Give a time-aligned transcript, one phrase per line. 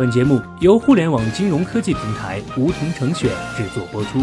[0.00, 4.18] 本节目由互联网金融科技平台梧桐城选制作播出。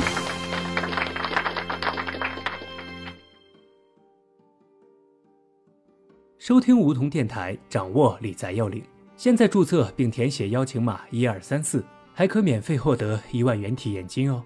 [6.40, 8.82] 收听梧桐电台，掌握理财要领。
[9.16, 14.44] 现在注册并填写邀请码一二三四，还可免费获得一万元体验金哦。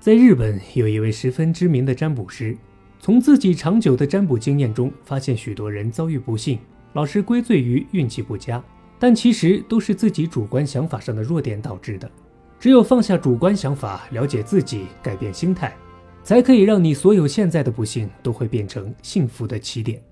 [0.00, 2.56] 在日本，有一位十分知名的占卜师，
[2.98, 6.58] 从自己长久的占卜经验中，发现许多人遭遇不幸，
[6.94, 8.64] 老是归罪于运气不佳，
[8.98, 12.10] 但其实都是自己主观想法上的弱点导致的。
[12.58, 15.74] 只有放下主观想法，了解自己，改变心态，
[16.22, 20.02] 才可以让你所有现在的不幸都会变成幸福的起点。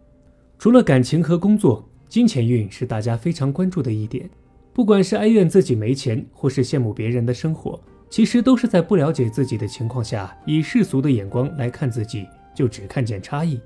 [0.59, 4.29] 除了感情和工作，金钱运是大家非常关注的一点。
[4.75, 13.61] 不管是哀怨自己没钱，或是羡慕别人的生活，其实都是在不了解自己的情况下，以世俗的眼光来看自己，就只看见差异，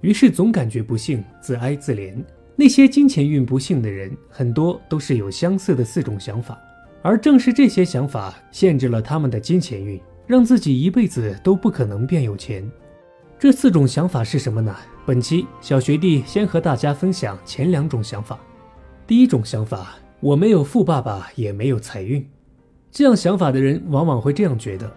[0.00, 2.14] 于是总感觉不幸，自哀自怜。
[2.56, 6.58] 那些金钱运不幸的人，很多都是有相似的四种想法，
[7.02, 12.70] 而正是这些想法限制了他们的金钱运，让自己一辈子都不可能变有钱。
[13.38, 14.76] 这四种想法是什么呢？
[15.06, 18.38] 本期小学弟先和大家分享前两种想法。
[19.06, 22.24] 第一种想法，我没有富爸爸，也没有财运。
[22.90, 24.92] 这样想法的人往往会这样觉得：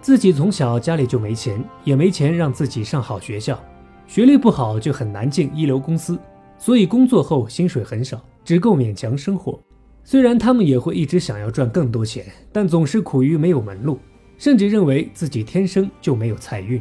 [0.00, 3.62] 自己从小家里就没钱，也没钱让自己上好学校，
[4.08, 6.18] 学历不好就很难进一流公司，
[6.64, 9.60] 所以工作后薪水很少，只够勉强生活。
[10.02, 13.98] 虽然他们也会一直想要赚更多钱，但总是苦于没有门路，
[14.38, 16.80] 甚至认为自己天生就没有财运。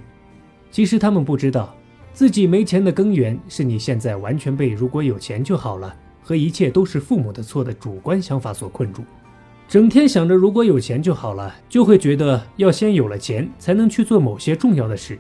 [0.71, 1.75] 其实他们不知道，
[2.13, 9.03] 自己没钱的根源是你现在完全被“如果有钱就好了”和一切都是父母的错的主观想法所困住。
[9.67, 15.19] 整天想着如果有钱就好了，就会觉得要先有了钱才能去做某些重要的事，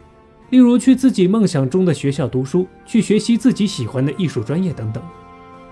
[0.53, 5.03] 例如去自己梦想中的学校读书，去学习自己喜欢的艺术专业等等。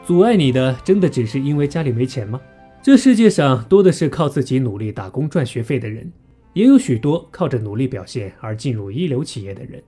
[0.04, 2.42] 阻碍你的真的只是因为家里没钱吗？
[2.82, 6.12] 这世界上多的是靠自己努力打工赚学费的人。
[6.54, 9.80] 也有许多靠着努力表现而进入一流企业的人，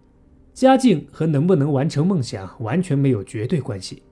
[0.54, 4.04] 家境和能不能完成梦想完全没有绝对关系。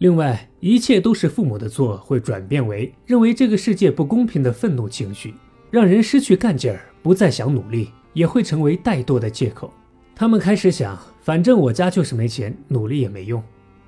[0.00, 5.32] 另外，一切都是父母的错，会转变为认为这个世界不公平的愤怒情绪，
[5.70, 9.72] 让人失去干劲儿，不再想努力，也会成为怠惰的借口。
[10.18, 13.42] 他们开始想，反正我家就是没钱，努力也没用，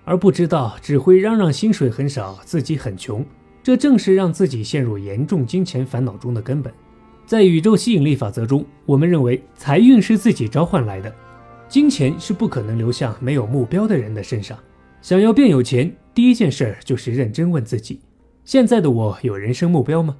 [0.05, 3.25] 而不知道只会嚷嚷薪水很少，自己很穷，
[3.62, 6.71] 这正是让自己陷入严重金钱烦恼中的根本。
[7.25, 11.11] 在宇宙吸引力法则中，我们认为财运是自己召唤来的，
[11.66, 14.59] 金钱是不可能流向没有目标的人的身上。
[15.00, 18.03] 想要变有钱，第一件事就是认真问自己：
[18.45, 20.15] 现在的我有人生目标吗？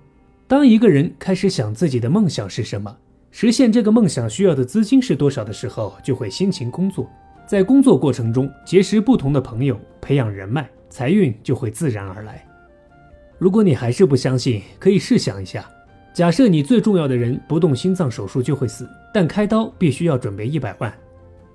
[0.47, 2.97] 当一个人开始想自己的梦想是什么，
[3.31, 7.09] 实现这个梦想需要的资金是多少的时候，就会辛勤工作，
[7.47, 12.44] 在工作过程中结识不同的朋友，培养人脉，财运就会自然而来。
[13.39, 15.69] 如果你还是不相信，可以试想一下。
[16.15, 20.93] 假设你最重要的人不动心脏手术就会死，但开刀必须要准备一百万，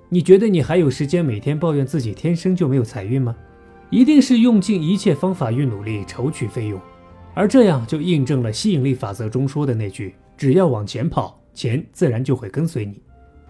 [0.08, 3.36] 你觉得你还有时间每天抱怨自己天生就没有财运吗？
[3.90, 6.80] 一定是用尽一切方法与努力筹取费用，
[7.34, 13.00] 而这样就印证了吸引力法则中说的那句：只要往前跑，钱自然就会跟随你。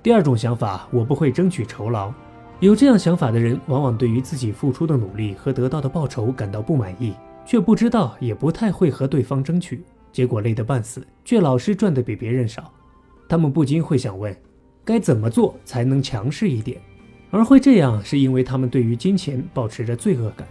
[0.02, 2.12] 第二种想法，我不会争取酬劳。
[2.60, 9.82] 有这样想法的人，往往对于自己付出的努力和得到的报酬感到不满意，却不知道也不太会和对方争取。
[10.12, 12.72] 结果累得半死，却老是赚的比别人少，
[13.28, 14.34] 他们不禁会想问：
[14.84, 16.80] 该怎么做才能强势一点？
[17.30, 20.46] 而会这样，是因为他们对于金钱保持着罪恶感。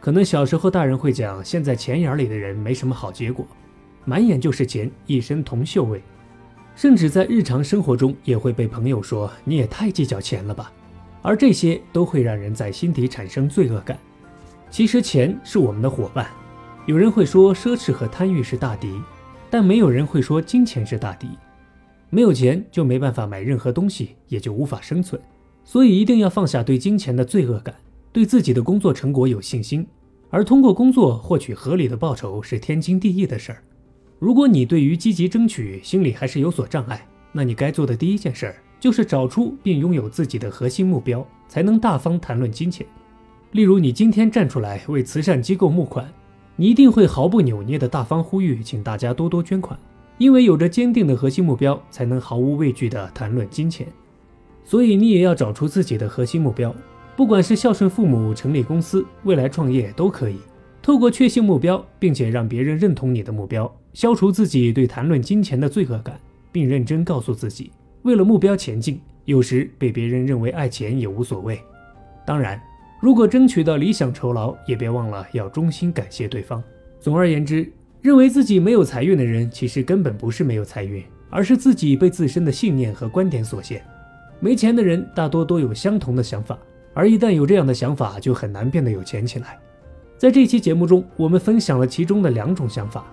[0.00, 3.46] 可能小时候大人会讲，现在钱眼里的人没什么好结果，
[4.04, 6.02] 满眼就是钱，一身铜锈味。
[6.78, 10.72] 甚至在日常生活中，也会被朋友说你也太计较钱了吧。
[11.22, 13.98] 而这些都会让人在心底产生罪恶感。
[14.70, 16.30] 其实钱是我们的伙伴。
[16.86, 18.96] 有人会说奢侈和贪欲是大敌，
[19.50, 21.26] 但没有人会说金钱是大敌。
[22.10, 25.20] 没有钱就没办法买任何东西，也就无法生存。
[25.64, 27.74] 所以一定要放下对金钱的罪恶感，
[28.12, 29.84] 对自己的工作成果有信心。
[30.30, 33.64] 而通过工作获取合理的报酬是天经地义的事儿。
[34.18, 42.86] 如果你对于积极争取心里还是有所障碍，那你该做的第一件事儿就是找出并拥有自己的核心目标，才能大方谈论金钱。
[43.52, 46.08] 例如，你今天站出来为慈善机构募款。
[46.56, 49.78] 你一定会毫不扭捏地大方呼吁，请大家多多捐款，
[50.18, 53.86] 因为有着坚定的核心目标，才能毫无畏惧地谈论金钱。
[54.64, 56.74] 所以你也要找出自己的核心目标，
[57.16, 60.38] 不管是孝顺父母、成立公司、未来创业都可以。
[60.88, 66.18] 透过确信目标，并且让别人认同你的目标，消除自己对谈论金钱的罪恶感，
[66.50, 67.70] 并认真告诉自己，
[68.04, 71.60] 为了目标前进，有时被别人认为爱钱也无所谓。
[72.24, 72.58] 当然。
[73.02, 76.64] 如果争取到理想酬劳，也别忘了要衷心感谢对方。
[76.98, 77.70] 总而言之，
[78.00, 83.84] 认为自己没有财运的人，其实根本不是没有财运，而是自己被自身的信念和观点所限。
[84.40, 86.58] 没钱的人大多都有相同的想法，
[86.94, 89.58] 而一旦有这样的想法，就很难变得有钱起来。
[90.18, 93.04] 在这期节目中，我们分享了其中的两种想法。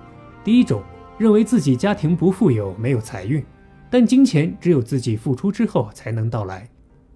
[0.44, 0.82] 第一种，
[1.20, 3.46] 认为自己家庭不富有，没有财运，
[3.92, 6.68] 但金钱只有自己付出之后才能到来，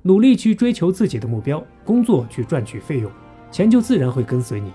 [0.04, 3.12] 努力去追求自己的目标，工作去赚取费用，
[3.50, 4.72] 钱就自然会跟随你。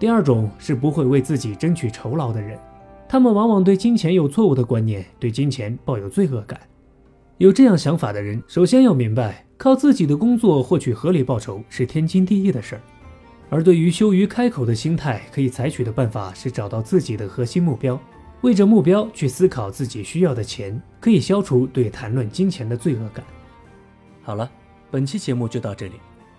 [0.00, 2.58] 第二种是不会为自己争取酬劳的人，
[3.08, 6.60] 他们往往对金钱有错误的观念，对金钱抱有罪恶感。
[7.38, 12.82] 有这样想法的人，首先要明白，靠自己的工作获取合理报酬是天经地义的事儿。
[13.52, 18.00] 而对于羞于开口的心态，可以采取的办法是找到自己的核心目标，
[18.40, 23.22] 为着目标去思考自己需要的钱，可以消除对谈论金钱的罪恶感。
[24.22, 24.50] 好了，
[24.90, 25.96] 本期节目就到这里。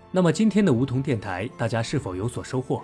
[0.09, 2.81] 那么今天的梧桐电台，大家是否有所收获？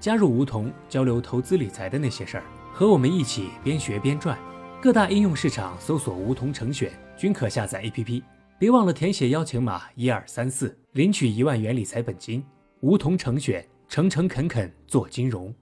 [0.00, 4.36] 加入梧桐交流投资理财的那些事儿，和我们一起边学边赚。
[4.82, 8.20] 各大应用市场搜索“梧桐成选”，均可下载 APP。
[8.58, 12.42] 别忘了填写邀请码一二三四，领取一万元理财本金。
[12.80, 15.54] 梧桐成选，诚诚恳恳做金融。